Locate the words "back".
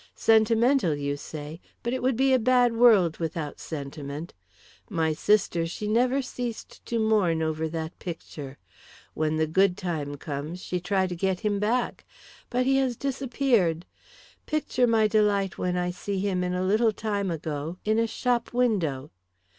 11.59-12.03